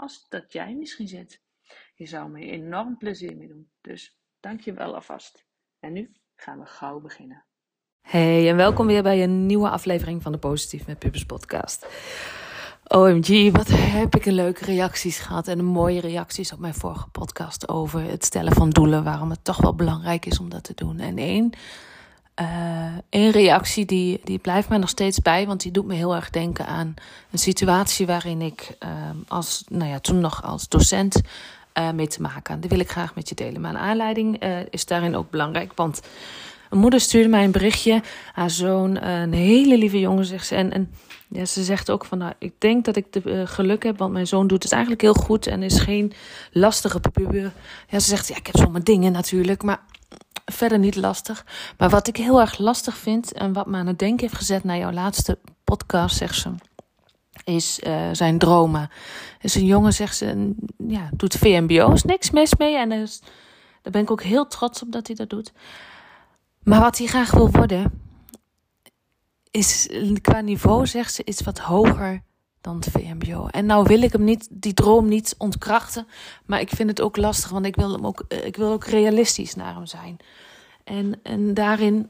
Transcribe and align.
als 0.00 0.26
dat 0.28 0.52
jij 0.52 0.74
misschien 0.74 1.08
zit. 1.08 1.40
Je 1.94 2.06
zou 2.06 2.30
me 2.30 2.40
enorm 2.40 2.96
plezier 2.96 3.36
mee 3.36 3.48
doen. 3.48 3.70
Dus 3.80 4.18
dank 4.40 4.60
je 4.60 4.72
wel 4.72 4.94
alvast. 4.94 5.44
En 5.78 5.92
nu 5.92 6.12
gaan 6.36 6.58
we 6.58 6.66
gauw 6.66 7.00
beginnen. 7.00 7.44
Hey 8.00 8.48
en 8.48 8.56
welkom 8.56 8.86
weer 8.86 9.02
bij 9.02 9.22
een 9.22 9.46
nieuwe 9.46 9.70
aflevering 9.70 10.22
van 10.22 10.32
de 10.32 10.38
Positief 10.38 10.86
met 10.86 10.98
Pubers 10.98 11.24
podcast. 11.24 11.86
OMG, 12.86 13.52
wat 13.52 13.68
heb 13.68 14.16
ik 14.16 14.26
een 14.26 14.32
leuke 14.32 14.64
reacties 14.64 15.18
gehad 15.18 15.48
en 15.48 15.64
mooie 15.64 16.00
reacties 16.00 16.52
op 16.52 16.58
mijn 16.58 16.74
vorige 16.74 17.08
podcast 17.08 17.68
over 17.68 18.02
het 18.02 18.24
stellen 18.24 18.52
van 18.52 18.70
doelen, 18.70 19.04
waarom 19.04 19.30
het 19.30 19.44
toch 19.44 19.56
wel 19.56 19.74
belangrijk 19.74 20.26
is 20.26 20.38
om 20.38 20.48
dat 20.48 20.64
te 20.64 20.74
doen. 20.74 20.98
En 20.98 21.18
één, 21.18 21.52
uh, 22.40 22.46
één 23.08 23.30
reactie 23.30 23.84
die, 23.84 24.20
die 24.24 24.38
blijft 24.38 24.68
mij 24.68 24.78
nog 24.78 24.88
steeds 24.88 25.18
bij, 25.18 25.46
want 25.46 25.62
die 25.62 25.72
doet 25.72 25.86
me 25.86 25.94
heel 25.94 26.14
erg 26.14 26.30
denken 26.30 26.66
aan 26.66 26.94
een 27.30 27.38
situatie 27.38 28.06
waarin 28.06 28.42
ik 28.42 28.76
uh, 28.84 28.90
als, 29.28 29.64
nou 29.68 29.90
ja, 29.90 29.98
toen 29.98 30.20
nog 30.20 30.42
als 30.42 30.68
docent 30.68 31.20
uh, 31.78 31.90
mee 31.90 32.08
te 32.08 32.22
maken 32.22 32.52
had. 32.52 32.62
Die 32.62 32.70
wil 32.70 32.80
ik 32.80 32.90
graag 32.90 33.14
met 33.14 33.28
je 33.28 33.34
delen. 33.34 33.60
Mijn 33.60 33.78
aanleiding 33.78 34.42
is 34.70 34.86
daarin 34.86 35.16
ook 35.16 35.30
belangrijk, 35.30 35.72
want 35.74 36.00
een 36.70 36.78
moeder 36.78 37.00
stuurde 37.00 37.28
mij 37.28 37.44
een 37.44 37.50
berichtje. 37.50 38.02
Haar 38.32 38.50
zoon, 38.50 39.02
een 39.02 39.32
hele 39.32 39.78
lieve 39.78 39.98
jongen, 39.98 40.24
zegt 40.24 40.46
ze. 40.46 40.54
En, 40.54 40.72
en 40.72 40.90
ja, 41.28 41.44
ze 41.44 41.64
zegt 41.64 41.90
ook 41.90 42.04
van, 42.04 42.18
nou, 42.18 42.32
ik 42.38 42.52
denk 42.58 42.84
dat 42.84 42.96
ik 42.96 43.12
de, 43.12 43.46
geluk 43.46 43.82
heb, 43.82 43.98
want 43.98 44.12
mijn 44.12 44.26
zoon 44.26 44.46
doet 44.46 44.62
het 44.62 44.72
eigenlijk 44.72 45.02
heel 45.02 45.14
goed 45.14 45.46
en 45.46 45.62
is 45.62 45.80
geen 45.80 46.12
lastige 46.52 47.00
puber. 47.00 47.52
Ja, 47.88 47.98
ze 47.98 48.08
zegt, 48.08 48.28
ja, 48.28 48.36
ik 48.36 48.46
heb 48.46 48.56
zomaar 48.56 48.84
dingen 48.84 49.12
natuurlijk, 49.12 49.62
maar 49.62 49.80
verder 50.52 50.78
niet 50.78 50.96
lastig. 50.96 51.46
Maar 51.78 51.90
wat 51.90 52.08
ik 52.08 52.16
heel 52.16 52.40
erg 52.40 52.58
lastig 52.58 52.96
vind 52.96 53.32
en 53.32 53.52
wat 53.52 53.66
me 53.66 53.76
aan 53.76 53.86
het 53.86 53.98
denken 53.98 54.20
heeft 54.20 54.38
gezet 54.38 54.64
naar 54.64 54.78
jouw 54.78 54.92
laatste 54.92 55.38
podcast, 55.64 56.16
zegt 56.16 56.34
ze, 56.34 56.50
is 57.44 57.80
uh, 57.86 58.08
zijn 58.12 58.38
dromen. 58.38 58.90
Dus 59.40 59.54
een 59.54 59.66
jongen, 59.66 59.92
zegt 59.92 60.16
ze, 60.16 60.54
ja, 60.76 61.08
doet 61.12 61.34
VMBO, 61.34 61.92
is 61.92 62.02
niks 62.02 62.30
mis 62.30 62.56
mee 62.56 62.76
en 62.76 62.92
is, 62.92 63.20
daar 63.82 63.92
ben 63.92 64.02
ik 64.02 64.10
ook 64.10 64.22
heel 64.22 64.46
trots 64.46 64.82
op 64.82 64.92
dat 64.92 65.06
hij 65.06 65.16
dat 65.16 65.30
doet. 65.30 65.52
Maar 66.62 66.80
wat 66.80 66.98
hij 66.98 67.06
graag 67.06 67.30
wil 67.30 67.50
worden, 67.50 68.02
is 69.50 69.88
qua 70.22 70.40
niveau, 70.40 70.86
zegt 70.86 71.14
ze, 71.14 71.24
iets 71.24 71.42
wat 71.42 71.58
hoger 71.58 72.22
dan 72.60 72.76
het 72.76 72.88
VMBO. 72.90 73.46
En 73.46 73.66
nou 73.66 73.84
wil 73.86 74.02
ik 74.02 74.12
hem 74.12 74.24
niet, 74.24 74.48
die 74.50 74.74
droom 74.74 75.08
niet 75.08 75.34
ontkrachten, 75.38 76.06
maar 76.46 76.60
ik 76.60 76.68
vind 76.68 76.88
het 76.88 77.00
ook 77.00 77.16
lastig, 77.16 77.50
want 77.50 77.66
ik 77.66 77.76
wil, 77.76 77.92
hem 77.92 78.06
ook, 78.06 78.24
ik 78.28 78.56
wil 78.56 78.72
ook 78.72 78.84
realistisch 78.84 79.54
naar 79.54 79.74
hem 79.74 79.86
zijn. 79.86 80.16
En, 80.84 81.20
en 81.22 81.54
daarin 81.54 82.08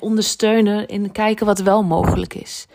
ondersteunen, 0.00 0.86
in 0.86 1.12
kijken 1.12 1.46
wat 1.46 1.58
wel 1.58 1.82
mogelijk 1.82 2.34
is. 2.34 2.66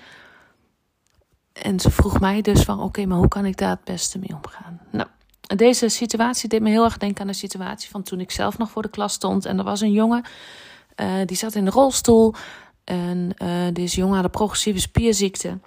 En 1.53 1.79
ze 1.79 1.91
vroeg 1.91 2.19
mij 2.19 2.41
dus 2.41 2.61
van, 2.61 2.81
oké, 2.81 3.05
maar 3.05 3.17
hoe 3.17 3.27
kan 3.27 3.45
ik 3.45 3.57
daar 3.57 3.69
het 3.69 3.83
beste 3.83 4.19
mee 4.19 4.33
omgaan? 4.33 4.81
Nou, 4.91 5.07
deze 5.41 5.89
situatie 5.89 6.49
deed 6.49 6.61
me 6.61 6.69
heel 6.69 6.83
erg 6.83 6.97
denken 6.97 7.21
aan 7.21 7.27
de 7.27 7.33
situatie 7.33 7.89
van 7.89 8.03
toen 8.03 8.19
ik 8.19 8.31
zelf 8.31 8.57
nog 8.57 8.69
voor 8.69 8.81
de 8.81 8.89
klas 8.89 9.13
stond. 9.13 9.45
En 9.45 9.57
er 9.57 9.63
was 9.63 9.81
een 9.81 9.91
jongen 9.91 10.23
uh, 10.95 11.13
die 11.25 11.37
zat 11.37 11.55
in 11.55 11.65
de 11.65 11.71
rolstoel. 11.71 12.33
En 12.83 13.35
deze 13.73 13.97
jongen 13.97 14.15
had 14.15 14.23
een 14.23 14.29
progressieve 14.29 14.79
spierziekte. 14.79 15.59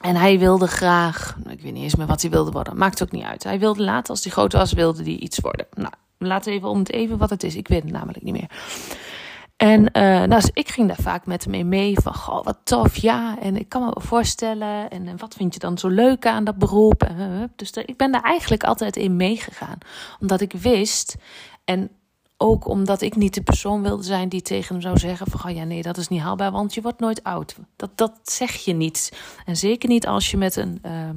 En 0.00 0.16
hij 0.16 0.38
wilde 0.38 0.66
graag, 0.66 1.36
ik 1.48 1.60
weet 1.60 1.72
niet 1.72 1.82
eens 1.82 1.94
meer 1.94 2.06
wat 2.06 2.22
hij 2.22 2.30
wilde 2.30 2.50
worden, 2.50 2.76
maakt 2.76 3.02
ook 3.02 3.10
niet 3.10 3.24
uit. 3.24 3.44
Hij 3.44 3.58
wilde 3.58 3.82
later, 3.82 4.10
als 4.10 4.22
hij 4.22 4.32
groot 4.32 4.52
was, 4.52 4.72
wilde 4.72 5.02
hij 5.02 5.12
iets 5.16 5.40
worden. 5.40 5.66
Nou, 5.74 5.92
laten 6.18 6.50
we 6.50 6.56
even 6.56 6.68
om 6.68 6.78
het 6.78 6.92
even 6.92 7.18
wat 7.18 7.30
het 7.30 7.42
is. 7.42 7.56
Ik 7.56 7.68
weet 7.68 7.82
het 7.82 7.92
namelijk 7.92 8.22
niet 8.22 8.34
meer. 8.34 8.50
En 9.56 9.80
uh, 9.80 10.02
nou, 10.02 10.28
dus 10.28 10.50
ik 10.52 10.68
ging 10.68 10.88
daar 10.88 11.00
vaak 11.00 11.26
met 11.26 11.44
hem 11.44 11.68
mee 11.68 11.98
van, 12.00 12.14
goh, 12.14 12.44
wat 12.44 12.58
tof, 12.64 12.96
ja. 12.96 13.38
En 13.40 13.56
ik 13.56 13.68
kan 13.68 13.84
me 13.84 14.00
voorstellen, 14.00 14.90
en, 14.90 15.16
wat 15.16 15.34
vind 15.34 15.54
je 15.54 15.60
dan 15.60 15.78
zo 15.78 15.88
leuk 15.88 16.26
aan 16.26 16.44
dat 16.44 16.56
beroep? 16.56 17.08
Dus 17.56 17.70
ik 17.70 17.96
ben 17.96 18.12
daar 18.12 18.22
eigenlijk 18.22 18.64
altijd 18.64 18.96
in 18.96 19.16
meegegaan. 19.16 19.78
Omdat 20.20 20.40
ik 20.40 20.52
wist, 20.52 21.16
en 21.64 21.90
ook 22.36 22.68
omdat 22.68 23.00
ik 23.00 23.16
niet 23.16 23.34
de 23.34 23.42
persoon 23.42 23.82
wilde 23.82 24.02
zijn 24.02 24.28
die 24.28 24.42
tegen 24.42 24.74
hem 24.74 24.82
zou 24.82 24.98
zeggen: 24.98 25.26
van 25.30 25.50
oh 25.50 25.56
ja, 25.56 25.64
nee, 25.64 25.82
dat 25.82 25.96
is 25.96 26.08
niet 26.08 26.20
haalbaar, 26.20 26.52
want 26.52 26.74
je 26.74 26.82
wordt 26.82 27.00
nooit 27.00 27.22
oud. 27.22 27.56
Dat, 27.76 27.90
dat 27.94 28.12
zeg 28.22 28.54
je 28.54 28.72
niet. 28.72 29.12
En 29.44 29.56
zeker 29.56 29.88
niet 29.88 30.06
als 30.06 30.30
je 30.30 30.36
met 30.36 30.56
een 30.56 30.78
uh, 30.86 31.08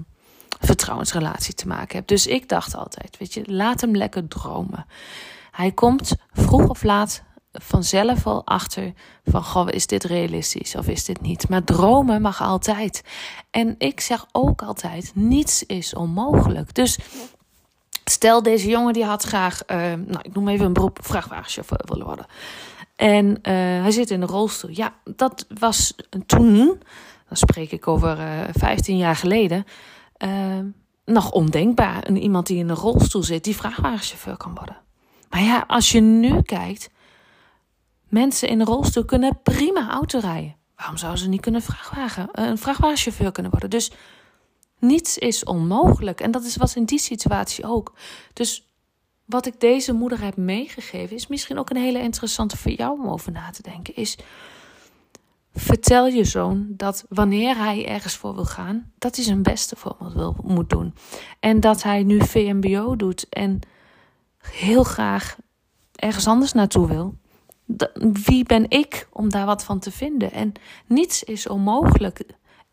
vertrouwensrelatie 0.59 1.53
te 1.53 1.67
maken 1.67 1.95
hebt. 1.95 2.07
Dus 2.07 2.27
ik 2.27 2.49
dacht 2.49 2.75
altijd: 2.75 3.17
weet 3.17 3.33
je, 3.33 3.51
laat 3.51 3.81
hem 3.81 3.95
lekker 3.95 4.27
dromen. 4.27 4.85
Hij 5.51 5.71
komt 5.71 6.15
vroeg 6.31 6.69
of 6.69 6.83
laat 6.83 7.23
vanzelf 7.51 8.27
al 8.27 8.45
achter 8.45 8.93
van 9.23 9.43
goh, 9.43 9.67
is 9.69 9.87
dit 9.87 10.03
realistisch 10.03 10.75
of 10.75 10.87
is 10.87 11.05
dit 11.05 11.21
niet? 11.21 11.49
Maar 11.49 11.63
dromen 11.63 12.21
mag 12.21 12.41
altijd. 12.41 13.03
En 13.49 13.75
ik 13.77 13.99
zeg 13.99 14.25
ook 14.31 14.61
altijd: 14.61 15.11
niets 15.15 15.63
is 15.63 15.93
onmogelijk. 15.93 16.73
Dus 16.73 16.97
Stel, 18.19 18.43
deze 18.43 18.69
jongen 18.69 18.93
die 18.93 19.05
had 19.05 19.23
graag, 19.23 19.61
uh, 19.67 19.77
nou, 19.77 20.19
ik 20.21 20.33
noem 20.33 20.47
even 20.47 20.65
een 20.65 20.73
beroep, 20.73 20.99
vrachtwagenchauffeur 21.01 21.81
willen 21.85 22.05
worden. 22.05 22.25
En 22.95 23.25
uh, 23.25 23.53
hij 23.81 23.91
zit 23.91 24.09
in 24.09 24.21
een 24.21 24.27
rolstoel. 24.27 24.69
Ja, 24.73 24.93
dat 25.03 25.45
was 25.59 25.95
toen, 26.25 26.65
dan 27.27 27.37
spreek 27.37 27.71
ik 27.71 27.87
over 27.87 28.17
uh, 28.17 28.41
eh, 28.41 28.49
15 28.57 28.97
jaar 28.97 29.15
geleden, 29.15 29.65
nog 31.05 31.31
ondenkbaar. 31.31 32.03
En 32.03 32.17
iemand 32.17 32.47
die 32.47 32.57
in 32.57 32.69
een 32.69 32.75
rolstoel 32.75 33.23
zit, 33.23 33.43
die 33.43 33.55
vrachtwagenchauffeur 33.55 34.37
kan 34.37 34.55
worden. 34.55 34.77
Maar 35.29 35.41
ja, 35.41 35.63
als 35.67 35.91
je 35.91 35.99
nu 35.99 36.41
kijkt, 36.41 36.89
mensen 38.07 38.47
in 38.47 38.59
een 38.59 38.65
rolstoel 38.65 39.05
kunnen 39.05 39.39
prima 39.43 39.89
auto 39.89 40.19
rijden. 40.19 40.55
Waarom 40.75 40.97
zouden 40.97 41.21
ze 41.21 41.29
niet 41.29 41.41
kunnen 41.41 41.61
vrachtwagen, 41.61 42.29
een 42.31 42.57
vrachtwagenchauffeur 42.57 43.31
kunnen 43.31 43.51
worden? 43.51 43.69
Dus 43.69 43.91
Niets 44.79 45.17
is 45.17 45.43
onmogelijk. 45.43 46.21
En 46.21 46.31
dat 46.31 46.43
is 46.43 46.55
was 46.55 46.75
in 46.75 46.85
die 46.85 46.99
situatie 46.99 47.65
ook. 47.65 47.93
Dus 48.33 48.67
wat 49.25 49.45
ik 49.45 49.59
deze 49.59 49.93
moeder 49.93 50.21
heb 50.21 50.37
meegegeven, 50.37 51.15
is 51.15 51.27
misschien 51.27 51.59
ook 51.59 51.69
een 51.69 51.77
hele 51.77 52.01
interessante 52.01 52.57
voor 52.57 52.71
jou 52.71 52.99
om 52.99 53.09
over 53.09 53.31
na 53.31 53.49
te 53.49 53.61
denken. 53.61 53.95
Is 53.95 54.17
vertel 55.53 56.07
je 56.07 56.23
zoon 56.23 56.65
dat 56.69 57.05
wanneer 57.09 57.57
hij 57.57 57.87
ergens 57.87 58.15
voor 58.15 58.35
wil 58.35 58.45
gaan, 58.45 58.91
dat 58.97 59.15
hij 59.15 59.25
zijn 59.25 59.43
beste 59.43 59.75
voor 59.75 59.95
wil, 60.13 60.35
moet 60.43 60.69
doen. 60.69 60.93
En 61.39 61.59
dat 61.59 61.83
hij 61.83 62.03
nu 62.03 62.25
VMBO 62.25 62.95
doet 62.95 63.29
en 63.29 63.59
heel 64.37 64.83
graag 64.83 65.37
ergens 65.95 66.27
anders 66.27 66.53
naartoe 66.53 66.87
wil. 66.87 67.15
Wie 68.23 68.43
ben 68.43 68.69
ik 68.69 69.07
om 69.11 69.29
daar 69.29 69.45
wat 69.45 69.63
van 69.63 69.79
te 69.79 69.91
vinden? 69.91 70.31
En 70.31 70.53
niets 70.85 71.23
is 71.23 71.47
onmogelijk. 71.47 72.23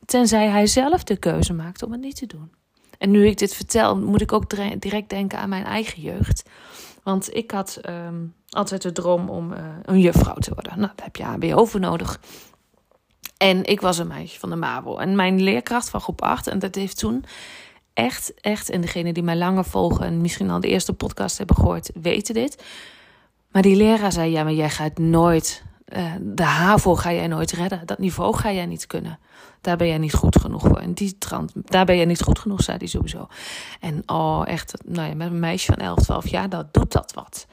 Tenzij 0.07 0.49
hij 0.49 0.67
zelf 0.67 1.05
de 1.05 1.17
keuze 1.17 1.53
maakt 1.53 1.83
om 1.83 1.93
het 1.93 2.01
niet 2.01 2.17
te 2.17 2.27
doen. 2.27 2.53
En 2.99 3.11
nu 3.11 3.27
ik 3.27 3.39
dit 3.39 3.55
vertel, 3.55 3.97
moet 3.97 4.21
ik 4.21 4.33
ook 4.33 4.51
direct 4.81 5.11
denken 5.11 5.39
aan 5.39 5.49
mijn 5.49 5.65
eigen 5.65 6.03
jeugd. 6.03 6.49
Want 7.03 7.35
ik 7.35 7.51
had 7.51 7.81
um, 7.89 8.35
altijd 8.49 8.83
de 8.83 8.93
droom 8.93 9.29
om 9.29 9.53
uh, 9.53 9.59
een 9.83 10.01
juffrouw 10.01 10.35
te 10.35 10.55
worden. 10.55 10.79
Nou, 10.79 10.93
daar 10.97 11.05
heb 11.05 11.17
je 11.17 11.25
HBO 11.25 11.65
voor 11.65 11.81
nodig. 11.81 12.21
En 13.37 13.65
ik 13.65 13.81
was 13.81 13.99
een 13.99 14.07
meisje 14.07 14.39
van 14.39 14.51
de 14.51 14.57
MAVO. 14.57 14.97
En 14.97 15.17
mijn 15.17 15.43
leerkracht 15.43 15.91
van 15.91 16.01
groep 16.01 16.23
8, 16.23 16.47
en 16.47 16.59
dat 16.59 16.75
heeft 16.75 16.99
toen 16.99 17.25
echt, 17.95 18.41
echt, 18.41 18.71
en 18.71 18.81
degene 18.81 19.13
die 19.13 19.23
mij 19.23 19.37
langer 19.37 19.65
volgen 19.65 20.07
en 20.07 20.21
misschien 20.21 20.51
al 20.51 20.61
de 20.61 20.69
eerste 20.69 20.93
podcast 20.93 21.39
hebben 21.39 21.57
gehoord, 21.57 21.91
weten 21.95 22.35
dit. 22.35 22.63
Maar 23.51 23.63
die 23.63 23.77
leraar 23.77 24.13
zei: 24.13 24.31
Ja, 24.31 24.43
maar 24.43 24.53
jij 24.53 24.71
gaat 24.71 24.99
nooit 24.99 25.65
uh, 25.89 26.13
de 26.21 26.43
HAVO 26.43 26.95
ga 26.95 27.13
jij 27.13 27.27
nooit 27.27 27.53
redden. 27.53 27.87
Dat 27.87 27.99
niveau 27.99 28.37
ga 28.37 28.53
jij 28.53 28.67
niet 28.67 28.87
kunnen. 28.87 29.19
Daar 29.67 29.77
ben 29.77 29.87
jij 29.87 29.99
niet 29.99 30.15
goed 30.15 30.41
genoeg 30.41 30.61
voor. 30.61 30.79
En 30.79 30.93
die 30.93 31.19
trant, 31.19 31.53
daar 31.55 31.85
ben 31.85 31.97
je 31.97 32.07
niet 32.07 32.23
goed 32.23 32.39
genoeg, 32.39 32.63
zei 32.63 32.77
hij 32.77 32.87
sowieso. 32.87 33.29
En 33.81 34.03
oh, 34.07 34.43
echt, 34.47 34.75
nou 34.85 35.09
ja, 35.09 35.15
met 35.15 35.27
een 35.27 35.41
meisje 35.41 35.73
van 35.73 35.83
11, 35.83 35.99
12 35.99 36.29
jaar, 36.29 36.49
dat 36.49 36.75
doet 36.75 36.93
dat 36.93 37.13
wat. 37.13 37.47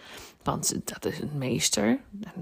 Want 0.44 0.75
dat 0.83 1.06
is 1.06 1.19
een 1.19 1.38
meester. 1.38 2.00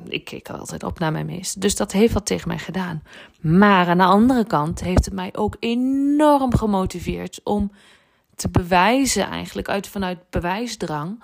Ik 0.08 0.26
keek 0.26 0.50
altijd 0.50 0.84
op 0.84 1.00
naar 1.00 1.12
mijn 1.12 1.26
meester. 1.26 1.62
Dus 1.62 1.76
dat 1.76 1.92
heeft 1.92 2.14
wat 2.14 2.26
tegen 2.26 2.48
mij 2.48 2.58
gedaan. 2.58 3.04
Maar 3.42 3.88
aan 3.88 3.98
de 3.98 4.04
andere 4.04 4.46
kant 4.46 4.82
heeft 4.82 5.06
het 5.06 5.14
mij 5.14 5.30
ook 5.36 5.56
enorm 5.60 6.56
gemotiveerd 6.56 7.40
om 7.44 7.72
te 8.36 8.50
bewijzen, 8.50 9.28
eigenlijk 9.28 9.70
uit, 9.70 9.88
vanuit 9.88 10.20
bewijsdrang. 10.30 11.24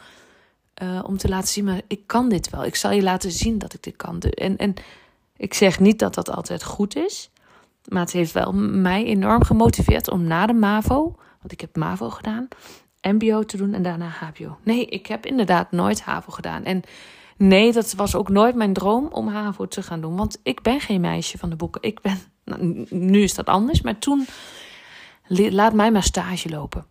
Uh, 0.84 1.04
om 1.06 1.18
te 1.18 1.30
laten 1.30 1.48
zien, 1.48 1.66
maar 1.66 1.82
ik 1.88 2.02
kan 2.06 2.30
dit 2.30 2.50
wel. 2.50 2.66
Ik 2.66 2.76
zal 2.76 2.92
je 2.92 3.04
laten 3.04 3.32
zien 3.32 3.58
dat 3.58 3.74
ik 3.74 3.84
dit 3.84 3.96
kan. 3.96 4.20
En, 4.20 4.58
en 4.58 4.74
ik 5.38 5.54
zeg 5.54 5.80
niet 5.80 6.00
dat 6.00 6.14
dat 6.14 6.30
altijd 6.30 6.64
goed 6.64 6.96
is. 6.96 7.30
Maar 7.88 8.02
het 8.02 8.12
heeft 8.12 8.32
wel 8.32 8.54
mij 8.54 9.04
enorm 9.04 9.44
gemotiveerd 9.44 10.10
om 10.10 10.24
na 10.24 10.46
de 10.46 10.54
MAVO, 10.54 11.16
want 11.40 11.52
ik 11.52 11.62
heb 11.62 11.76
MAVO 11.76 12.10
gedaan, 12.10 12.48
MBO 13.02 13.44
te 13.44 13.58
doen 13.58 13.74
en 13.74 13.84
daarna 13.84 14.08
HBO. 14.08 14.58
Nee, 14.64 14.86
ik 14.86 15.08
heb 15.08 15.26
inderdaad 15.26 15.72
nooit 15.72 16.02
HAVO 16.02 16.32
gedaan. 16.32 16.64
En 16.64 16.82
nee, 17.38 17.74
dat 17.74 17.94
was 17.94 18.16
ook 18.16 18.30
nooit 18.30 18.56
mijn 18.56 18.74
droom 18.74 19.08
om 19.12 19.28
HAVO 19.28 19.68
te 19.68 19.84
gaan 19.84 20.02
doen. 20.02 20.16
Want 20.16 20.40
ik 20.44 20.62
ben 20.62 20.80
geen 20.80 21.02
meisje 21.02 21.38
van 21.38 21.50
de 21.50 21.56
boeken. 21.56 21.82
Ik 21.82 22.02
ben, 22.02 22.18
nou, 22.46 22.86
nu 22.90 23.22
is 23.22 23.34
dat 23.34 23.46
anders, 23.46 23.82
maar 23.82 24.00
toen, 24.00 24.26
laat 25.28 25.74
mij 25.74 25.92
maar 25.92 26.04
stage 26.04 26.50
lopen. 26.50 26.86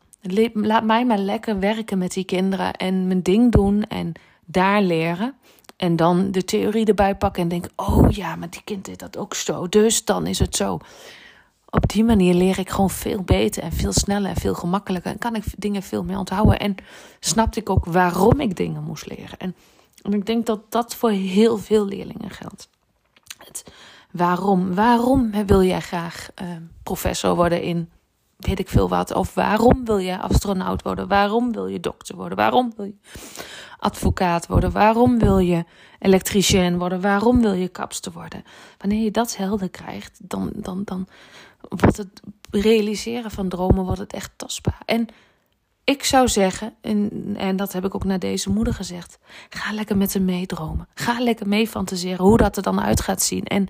Laat 0.53 0.85
mij 0.85 1.07
maar 1.07 1.19
lekker 1.19 1.59
werken 1.59 1.99
met 1.99 2.13
die 2.13 2.25
kinderen 2.25 2.73
en 2.73 3.07
mijn 3.07 3.23
ding 3.23 3.53
doen 3.53 3.83
en 3.83 4.13
daar 4.45 4.83
leren. 4.83 5.35
En 5.77 5.97
dan 5.97 6.31
de 6.31 6.45
theorie 6.45 6.87
erbij 6.87 7.17
pakken 7.17 7.43
en 7.43 7.49
denken: 7.49 7.71
oh 7.77 8.11
ja, 8.11 8.37
maar 8.37 8.51
die 8.51 8.63
kind 8.65 8.85
deed 8.85 8.99
dat 8.99 9.17
ook 9.17 9.35
zo, 9.35 9.69
dus 9.69 10.05
dan 10.05 10.27
is 10.27 10.39
het 10.39 10.57
zo. 10.57 10.79
Op 11.71 11.89
die 11.89 12.05
manier 12.05 12.35
leer 12.35 12.59
ik 12.59 12.71
gewoon 12.71 12.91
veel 12.91 13.23
beter 13.23 13.63
en 13.63 13.73
veel 13.73 13.93
sneller 13.93 14.31
en 14.31 14.37
veel 14.37 14.55
gemakkelijker. 14.55 15.11
En 15.13 15.19
kan 15.19 15.35
ik 15.35 15.45
dingen 15.57 15.83
veel 15.83 16.05
meer 16.05 16.19
onthouden. 16.19 16.59
En 16.59 16.75
snapte 17.21 17.61
ik 17.61 17.71
ook 17.71 17.85
waarom 17.85 18.41
ik 18.41 18.57
dingen 18.57 18.83
moest 18.83 19.07
leren. 19.07 19.39
En, 19.39 19.55
ik 20.03 20.27
denk 20.27 20.47
dat 20.47 20.61
dat 20.69 20.95
voor 20.95 21.11
heel 21.11 21.59
veel 21.59 21.87
leerlingen 21.87 22.31
geldt. 22.31 22.69
Het 23.39 23.65
waarom. 24.11 24.75
Waarom 24.75 25.47
wil 25.47 25.63
jij 25.63 25.81
graag 25.81 26.29
uh, 26.43 26.49
professor 26.83 27.35
worden 27.35 27.63
in 27.63 27.91
weet 28.37 28.59
ik 28.59 28.69
veel 28.69 28.89
wat. 28.89 29.15
Of 29.15 29.35
waarom 29.35 29.85
wil 29.85 29.99
je 29.99 30.19
astronaut 30.19 30.83
worden? 30.83 31.09
Waarom 31.09 31.53
wil 31.53 31.67
je 31.67 31.81
dokter 31.81 32.17
worden? 32.17 32.37
Waarom 32.37 32.73
wil 32.77 32.85
je 32.85 32.95
advocaat 33.79 34.47
worden? 34.47 34.73
Waarom 34.73 35.19
wil 35.19 35.39
je 35.39 35.65
elektricien 35.99 36.79
worden? 36.79 37.01
Waarom 37.01 37.41
wil 37.41 37.53
je 37.53 37.69
kapster 37.69 38.13
worden? 38.13 38.45
Wanneer 38.79 39.05
je 39.05 39.11
dat 39.11 39.37
helder 39.37 39.71
krijgt, 39.71 40.21
dan, 40.23 40.51
dan, 40.55 40.83
dan 40.85 41.09
wordt 41.61 41.97
het 41.97 42.21
realiseren 42.51 43.31
van 43.31 43.49
dromen 43.49 43.85
wordt 43.85 44.01
het 44.01 44.13
echt 44.13 44.31
tastbaar. 44.37 44.83
En 44.85 45.09
ik 45.85 46.05
zou 46.05 46.29
zeggen, 46.29 46.75
en, 46.81 47.35
en 47.37 47.57
dat 47.57 47.73
heb 47.73 47.85
ik 47.85 47.95
ook 47.95 48.05
naar 48.05 48.19
deze 48.19 48.51
moeder 48.51 48.75
gezegd: 48.75 49.19
ga 49.49 49.73
lekker 49.73 49.97
met 49.97 50.13
hem 50.13 50.25
meedromen. 50.25 50.89
Ga 50.95 51.21
lekker 51.21 51.49
mee 51.49 51.69
fantaseren 51.69 52.25
hoe 52.25 52.37
dat 52.37 52.57
er 52.57 52.63
dan 52.63 52.81
uit 52.81 53.01
gaat 53.01 53.23
zien. 53.23 53.45
En 53.45 53.69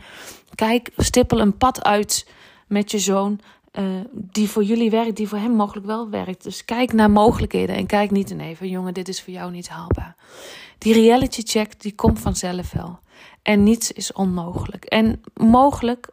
kijk, 0.55 0.91
stippel 0.97 1.41
een 1.41 1.57
pad 1.57 1.85
uit 1.85 2.27
met 2.67 2.91
je 2.91 2.99
zoon 2.99 3.41
uh, 3.79 4.01
die 4.13 4.49
voor 4.49 4.65
jullie 4.65 4.91
werkt, 4.91 5.17
die 5.17 5.29
voor 5.29 5.39
hem 5.39 5.53
mogelijk 5.53 5.87
wel 5.87 6.11
werkt. 6.11 6.43
Dus 6.43 6.65
kijk 6.65 6.93
naar 6.93 7.11
mogelijkheden 7.11 7.77
en 7.77 7.87
kijk 7.87 8.11
niet 8.11 8.31
in 8.31 8.57
van 8.57 8.69
jongen, 8.69 8.95
dit 8.95 9.09
is 9.09 9.23
voor 9.23 9.33
jou 9.33 9.51
niet 9.51 9.69
haalbaar. 9.69 10.17
Die 10.79 10.93
reality 10.93 11.43
check, 11.43 11.81
die 11.81 11.95
komt 11.95 12.21
vanzelf 12.21 12.73
wel. 12.73 12.99
En 13.43 13.63
niets 13.63 13.93
is 13.93 14.13
onmogelijk. 14.13 14.85
En 14.85 15.21
mogelijk 15.35 16.09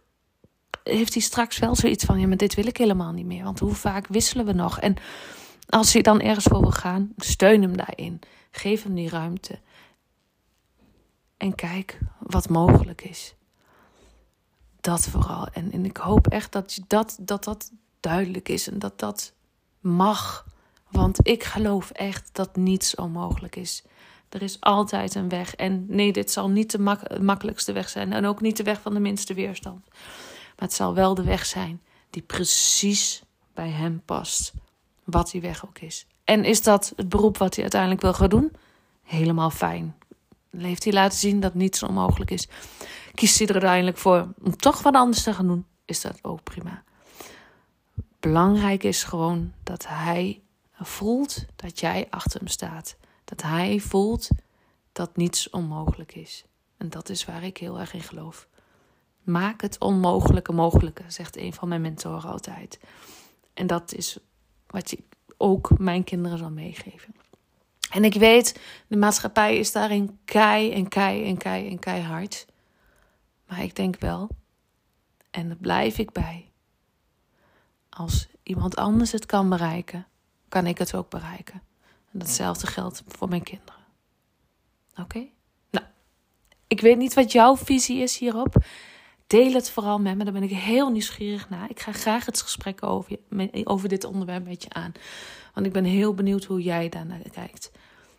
heeft 0.84 1.14
hij 1.14 1.24
straks 1.24 1.60
wel 1.60 1.76
zoiets 1.76 2.06
van, 2.06 2.20
ja, 2.20 2.28
maar 2.28 2.38
dit 2.38 2.54
wil 2.54 2.68
ik 2.68 2.78
helemaal 2.78 3.12
niet 3.12 3.26
meer. 3.26 3.44
Want 3.44 3.60
hoe 3.60 3.74
vaak 3.74 4.08
wisselen 4.08 4.46
we 4.46 4.54
nog? 4.54 4.80
En 4.80 4.96
als 5.70 5.94
hij 5.94 6.02
dan 6.02 6.22
ergens 6.22 6.46
voor 6.46 6.62
wil 6.62 6.72
gaan, 6.72 7.14
steun 7.18 7.62
hem 7.62 7.78
daarin. 7.78 8.20
Geef 8.52 8.84
hem 8.84 8.96
die 8.96 9.10
ruimte. 9.10 9.60
En 11.38 11.56
kijk 11.56 12.00
wat 12.20 12.50
mogelijk 12.50 13.02
is 13.02 13.36
dat 14.84 15.02
vooral. 15.02 15.48
En, 15.48 15.72
en 15.72 15.86
ik 15.86 15.98
hoop 15.98 16.28
echt 16.28 16.52
dat, 16.52 16.80
dat, 16.88 17.18
dat 17.20 17.44
dat 17.44 17.72
duidelijk 18.00 18.50
is 18.50 18.70
en 18.70 18.80
dat 18.80 19.00
dat 19.00 19.34
mag. 19.80 20.46
Want 20.90 21.28
ik 21.28 21.44
geloof 21.44 21.90
echt 21.90 22.30
dat 22.32 22.56
niets 22.56 22.96
onmogelijk 22.96 23.56
is. 23.56 23.84
Er 24.30 24.42
is 24.42 24.58
altijd 24.60 25.16
een 25.16 25.30
weg. 25.30 25.56
En 25.56 25.86
nee, 25.88 26.12
dit 26.12 26.32
zal 26.32 26.50
niet 26.50 26.72
de 26.72 26.98
makkelijkste 27.22 27.72
weg 27.72 27.90
zijn. 27.90 28.14
En 28.14 28.26
ook 28.26 28.42
niet 28.42 28.58
de 28.58 28.64
weg 28.64 28.82
van 28.82 28.94
de 28.94 29.00
minste 29.00 29.34
weerstand. 29.34 29.86
Maar 29.90 30.68
het 30.68 30.74
zal 30.74 30.94
wel 30.94 31.16
de 31.16 31.24
weg 31.24 31.46
zijn 31.46 31.82
die 32.10 32.22
precies 32.22 33.22
bij 33.54 33.70
hem 33.70 34.02
past. 34.06 34.54
Wat 35.04 35.32
die 35.32 35.42
weg 35.42 35.66
ook 35.66 35.80
is. 35.80 36.06
En 36.24 36.46
is 36.46 36.62
dat 36.62 36.94
het 36.96 37.10
beroep 37.10 37.38
wat 37.38 37.54
hij 37.54 37.62
uiteindelijk 37.62 38.02
wil 38.02 38.14
gaan 38.14 38.30
doen? 38.30 38.52
Helemaal 39.04 39.50
fijn. 39.50 39.96
Dan 40.52 40.62
heeft 40.62 40.84
hij 40.84 40.94
laten 40.94 41.20
zien 41.20 41.40
dat 41.40 41.54
niets 41.54 41.84
onmogelijk 41.84 42.32
is 42.32 42.48
kiest 43.14 43.38
hij 43.38 43.48
er 43.48 43.54
uiteindelijk 43.54 43.98
voor 43.98 44.34
om 44.44 44.58
toch 44.58 44.82
wat 44.82 44.96
anders 44.96 45.24
te 45.24 45.34
gaan 45.34 45.48
doen, 45.48 45.66
is 45.86 46.02
dat 46.02 46.20
ook 46.22 46.44
prima. 46.44 46.84
Belangrijk 48.20 48.84
is 48.84 49.04
gewoon 49.04 49.54
dat 49.64 49.88
hij 49.88 50.42
voelt 50.72 51.46
dat 51.56 51.80
jij 51.80 52.08
achter 52.10 52.40
hem 52.40 52.48
staat. 52.48 52.96
Dat 53.26 53.42
hij 53.42 53.80
voelt 53.80 54.28
dat 54.92 55.18
niets 55.18 55.50
onmogelijk 55.50 56.16
is. 56.16 56.46
En 56.78 56.90
dat 56.90 57.10
is 57.10 57.26
waar 57.26 57.44
ik 57.44 57.58
heel 57.58 57.80
erg 57.80 57.94
in 57.94 58.02
geloof. 58.02 58.48
Maak 59.24 59.62
het 59.62 59.80
onmogelijke 59.80 60.52
mogelijke, 60.52 61.04
zegt 61.08 61.38
een 61.38 61.54
van 61.54 61.68
mijn 61.68 61.82
mentoren 61.82 62.30
altijd. 62.30 62.80
En 63.54 63.68
dat 63.68 63.94
is 63.94 64.18
wat 64.68 64.92
ik 64.92 65.02
ook 65.38 65.78
mijn 65.78 66.04
kinderen 66.04 66.38
zal 66.38 66.52
meegeven. 66.52 67.16
En 67.92 68.04
ik 68.04 68.14
weet, 68.14 68.60
de 68.88 68.98
maatschappij 68.98 69.58
is 69.58 69.72
daarin 69.72 70.20
kei 70.26 70.72
en 70.72 70.88
kei 70.88 71.24
en 71.24 71.38
kei 71.38 71.70
en 71.70 71.80
keihard. 71.80 72.46
Maar 73.48 73.64
ik 73.64 73.76
denk 73.76 74.00
wel, 74.00 74.30
en 75.32 75.48
daar 75.48 75.58
blijf 75.58 75.98
ik 75.98 76.12
bij. 76.12 76.52
Als 77.90 78.28
iemand 78.44 78.76
anders 78.76 79.12
het 79.12 79.26
kan 79.26 79.50
bereiken, 79.50 80.08
kan 80.50 80.68
ik 80.68 80.78
het 80.78 80.96
ook 80.96 81.10
bereiken. 81.10 81.62
En 82.12 82.20
datzelfde 82.20 82.68
geldt 82.68 83.04
voor 83.08 83.30
mijn 83.30 83.44
kinderen. 83.44 83.82
Oké? 84.96 85.28
Nou, 85.70 85.86
ik 86.68 86.82
weet 86.82 86.98
niet 86.98 87.14
wat 87.14 87.32
jouw 87.32 87.58
visie 87.58 88.02
is 88.02 88.18
hierop. 88.18 88.56
Deel 89.28 89.54
het 89.54 89.70
vooral 89.70 90.00
met 90.00 90.18
me, 90.18 90.24
daar 90.24 90.34
ben 90.34 90.44
ik 90.44 90.52
heel 90.52 90.90
nieuwsgierig 90.90 91.50
naar. 91.50 91.70
Ik 91.70 91.80
ga 91.80 91.92
graag 91.92 92.26
het 92.26 92.42
gesprek 92.42 92.84
over, 92.84 93.18
over 93.64 93.90
dit 93.90 94.04
onderwerp 94.04 94.48
met 94.48 94.64
je 94.64 94.70
aan. 94.70 94.92
Want 95.54 95.66
ik 95.66 95.74
ben 95.74 95.84
heel 95.84 96.14
benieuwd 96.14 96.44
hoe 96.44 96.62
jij 96.62 96.90
daarnaar 96.90 97.30
kijkt. 97.32 97.72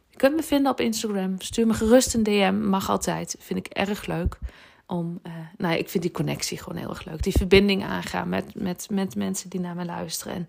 Je 0.09 0.17
kunt 0.17 0.37
me 0.37 0.43
vinden 0.43 0.73
op 0.73 0.81
Instagram. 0.81 1.41
Stuur 1.41 1.67
me 1.67 1.75
gerust 1.75 2.15
een 2.15 2.23
DM. 2.23 2.69
Mag 2.69 2.91
altijd. 2.91 3.37
Vind 3.39 3.59
ik 3.59 3.67
erg 3.67 4.07
leuk 4.07 4.39
om, 4.87 5.21
uh, 5.23 5.33
nou 5.57 5.77
ik 5.77 5.89
vind 5.89 6.03
die 6.03 6.13
connectie 6.13 6.59
gewoon 6.59 6.79
heel 6.79 6.89
erg 6.89 7.05
leuk. 7.05 7.23
Die 7.23 7.33
verbinding 7.33 7.85
aangaan 7.85 8.29
met, 8.29 8.55
met, 8.55 8.87
met 8.91 9.17
mensen 9.17 9.51
die 9.51 9.61
naar 9.61 9.75
me 9.75 9.85
luisteren. 9.85 10.35
En 10.35 10.47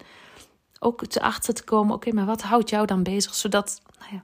ook 0.80 1.06
te 1.06 1.22
achter 1.22 1.54
te 1.54 1.64
komen, 1.64 1.96
oké, 1.96 2.12
maar 2.12 2.26
wat 2.26 2.42
houdt 2.42 2.70
jou 2.70 2.86
dan 2.86 3.04
bezig? 3.04 3.36
Zodat 3.36 3.82
nou 4.00 4.14
ja, 4.14 4.24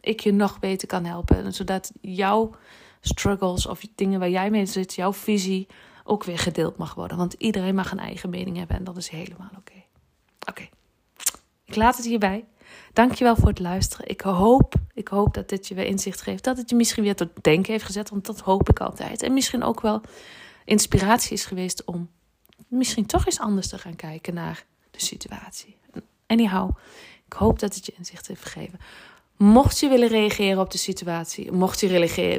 ik 0.00 0.20
je 0.20 0.32
nog 0.32 0.58
beter 0.58 0.88
kan 0.88 1.04
helpen. 1.04 1.44
En 1.44 1.54
zodat 1.54 1.92
jouw 2.00 2.54
struggles 3.00 3.66
of 3.66 3.80
dingen 3.94 4.20
waar 4.20 4.30
jij 4.30 4.50
mee 4.50 4.66
zit, 4.66 4.94
jouw 4.94 5.12
visie 5.12 5.66
ook 6.04 6.24
weer 6.24 6.38
gedeeld 6.38 6.76
mag 6.76 6.94
worden. 6.94 7.16
Want 7.16 7.32
iedereen 7.32 7.74
mag 7.74 7.90
een 7.90 7.98
eigen 7.98 8.30
mening 8.30 8.56
hebben 8.56 8.76
en 8.76 8.84
dat 8.84 8.96
is 8.96 9.08
helemaal 9.08 9.50
oké. 9.58 9.82
Oké, 10.48 10.68
ik 11.64 11.76
laat 11.76 11.96
het 11.96 12.06
hierbij. 12.06 12.44
Dankjewel 12.92 13.36
voor 13.36 13.48
het 13.48 13.58
luisteren. 13.58 14.08
Ik 14.08 14.20
hoop, 14.20 14.74
ik 14.94 15.08
hoop 15.08 15.34
dat 15.34 15.48
dit 15.48 15.68
je 15.68 15.74
weer 15.74 15.86
inzicht 15.86 16.22
geeft. 16.22 16.44
Dat 16.44 16.56
het 16.56 16.70
je 16.70 16.76
misschien 16.76 17.02
weer 17.02 17.16
tot 17.16 17.28
denken 17.40 17.72
heeft 17.72 17.84
gezet. 17.84 18.10
Want 18.10 18.26
dat 18.26 18.40
hoop 18.40 18.68
ik 18.68 18.80
altijd. 18.80 19.22
En 19.22 19.32
misschien 19.32 19.62
ook 19.62 19.80
wel 19.80 20.00
inspiratie 20.64 21.32
is 21.32 21.44
geweest 21.44 21.84
om 21.84 22.10
misschien 22.68 23.06
toch 23.06 23.26
eens 23.26 23.40
anders 23.40 23.68
te 23.68 23.78
gaan 23.78 23.96
kijken 23.96 24.34
naar 24.34 24.64
de 24.90 25.00
situatie. 25.00 25.76
Anyhow, 26.26 26.70
ik 27.26 27.32
hoop 27.32 27.58
dat 27.58 27.74
het 27.74 27.86
je 27.86 27.94
inzicht 27.96 28.26
heeft 28.26 28.42
gegeven. 28.42 28.78
Mocht 29.36 29.78
je 29.78 29.88
willen 29.88 30.08
reageren 30.08 30.60
op 30.60 30.70
de 30.70 30.78
situatie, 30.78 31.52
mocht 31.52 31.80
je 31.80 31.88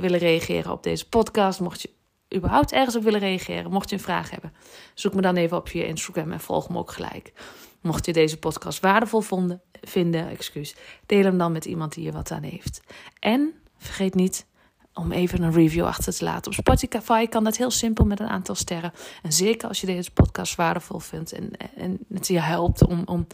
willen 0.02 0.18
reageren 0.18 0.72
op 0.72 0.84
deze 0.84 1.10
podcast, 1.10 1.60
mocht 1.60 1.82
je 1.82 1.90
überhaupt 2.36 2.72
ergens 2.72 2.96
op 2.96 3.04
willen 3.04 3.20
reageren, 3.20 3.72
mocht 3.72 3.90
je 3.90 3.96
een 3.96 4.02
vraag 4.02 4.30
hebben, 4.30 4.54
zoek 4.94 5.14
me 5.14 5.22
dan 5.22 5.36
even 5.36 5.58
op 5.58 5.70
via 5.70 5.84
Instagram 5.84 6.32
en 6.32 6.40
volg 6.40 6.70
me 6.70 6.78
ook 6.78 6.92
gelijk. 6.92 7.34
Mocht 7.82 8.06
je 8.06 8.14
deze 8.14 8.38
podcast 8.38 8.80
waardevol 8.80 9.22
vonden, 9.22 9.62
vinden, 9.82 10.30
excuus, 10.30 10.76
deel 11.06 11.24
hem 11.24 11.38
dan 11.38 11.52
met 11.52 11.66
iemand 11.66 11.94
die 11.94 12.08
er 12.08 12.14
wat 12.14 12.32
aan 12.32 12.44
heeft. 12.44 12.82
En 13.20 13.54
vergeet 13.78 14.16
niet 14.16 14.46
om 14.94 15.12
even 15.12 15.42
een 15.42 15.52
review 15.52 15.86
achter 15.86 16.14
te 16.14 16.24
laten. 16.24 16.52
Op 16.52 16.54
Spotify 16.54 17.28
kan 17.28 17.44
dat 17.44 17.58
heel 17.58 17.72
simpel 17.72 18.06
met 18.06 18.20
een 18.20 18.28
aantal 18.28 18.56
sterren. 18.56 18.94
En 19.22 19.34
zeker 19.34 19.68
als 19.68 19.82
je 19.82 19.88
deze 19.88 20.12
podcast 20.12 20.56
waardevol 20.56 21.00
vindt 21.00 21.32
en, 21.32 21.52
en 21.76 22.00
het 22.14 22.28
je 22.28 22.40
helpt 22.40 22.88
om, 22.88 23.02
om 23.06 23.28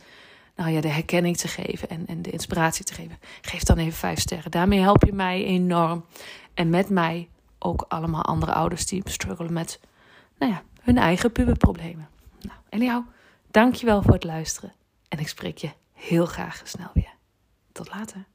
nou 0.55 0.71
ja, 0.71 0.81
de 0.81 0.87
herkenning 0.87 1.37
te 1.37 1.47
geven 1.47 1.89
en, 1.89 2.07
en 2.07 2.21
de 2.21 2.29
inspiratie 2.29 2.85
te 2.85 2.93
geven, 2.93 3.17
geef 3.41 3.63
dan 3.63 3.77
even 3.77 3.93
vijf 3.93 4.19
sterren. 4.19 4.51
Daarmee 4.51 4.79
help 4.79 5.03
je 5.03 5.13
mij 5.13 5.43
enorm. 5.43 6.05
En 6.53 6.69
met 6.69 6.89
mij 6.89 7.29
ook 7.59 7.85
allemaal 7.87 8.23
andere 8.23 8.53
ouders 8.53 8.85
die 8.85 9.01
struggelen 9.05 9.53
met 9.53 9.79
nou 10.37 10.51
ja, 10.51 10.63
hun 10.81 10.97
eigen 10.97 11.31
puberproblemen. 11.31 12.07
Nou, 12.41 12.57
en 12.69 12.81
jou, 12.81 13.03
dankjewel 13.51 14.01
voor 14.01 14.13
het 14.13 14.23
luisteren. 14.23 14.73
En 15.07 15.19
ik 15.19 15.27
spreek 15.27 15.57
je 15.57 15.69
heel 16.05 16.25
graag 16.25 16.61
snel 16.63 16.89
weer. 16.93 17.13
Tot 17.71 17.89
later. 17.89 18.27